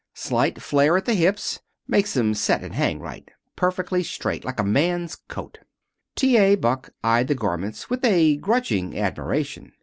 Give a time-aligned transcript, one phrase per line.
[0.15, 1.59] Slight flare at the hips.
[1.87, 3.29] Makes 'em set and hang right.
[3.55, 5.59] Perfectly straight, like a man's coat."
[6.15, 6.37] T.
[6.37, 6.55] A.
[6.55, 9.73] Buck eyed the garments with a grudging admiration.